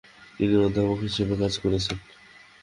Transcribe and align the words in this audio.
তিনি 0.37 0.55
অধ্যাপক 0.59 0.99
হিসাবে 1.07 1.33
কাজ 1.41 1.53
করেছেন। 1.63 1.97